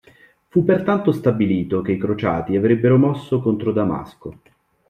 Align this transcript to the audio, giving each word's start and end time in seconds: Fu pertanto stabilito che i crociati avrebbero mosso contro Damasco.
Fu 0.47 0.63
pertanto 0.65 1.11
stabilito 1.11 1.81
che 1.83 1.91
i 1.91 1.97
crociati 1.99 2.55
avrebbero 2.55 2.97
mosso 2.97 3.39
contro 3.39 3.71
Damasco. 3.71 4.35